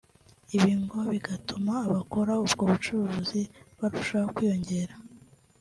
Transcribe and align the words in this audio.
ibi 0.55 0.71
ngo 0.81 0.99
bigatuma 1.11 1.73
abakora 1.87 2.31
ubwo 2.43 2.63
bucuruzi 2.71 3.41
barushaho 3.79 4.27
kwiyongera 4.35 4.93